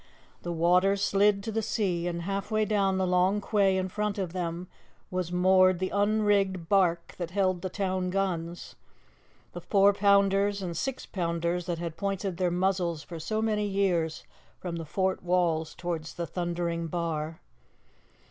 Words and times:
The 0.41 0.51
water 0.51 0.95
slid 0.95 1.43
to 1.43 1.51
the 1.51 1.61
sea, 1.61 2.07
and 2.07 2.23
halfway 2.23 2.65
down 2.65 2.97
the 2.97 3.05
long 3.05 3.39
quay 3.39 3.77
in 3.77 3.87
front 3.87 4.17
of 4.17 4.33
them 4.33 4.67
was 5.11 5.31
moored 5.31 5.77
the 5.77 5.91
unrigged 5.91 6.67
barque 6.67 7.15
that 7.17 7.29
held 7.29 7.61
the 7.61 7.69
town 7.69 8.09
guns 8.09 8.75
the 9.53 9.61
four 9.61 9.93
pounders 9.93 10.59
and 10.63 10.75
six 10.75 11.05
pounders 11.05 11.67
that 11.67 11.77
had 11.77 11.97
pointed 11.97 12.37
their 12.37 12.49
muzzles 12.49 13.03
for 13.03 13.19
so 13.19 13.43
many 13.43 13.67
years 13.67 14.23
from 14.57 14.77
the 14.77 14.85
fort 14.85 15.21
walls 15.21 15.75
towards 15.75 16.15
the 16.15 16.25
thundering 16.25 16.87
bar. 16.87 17.39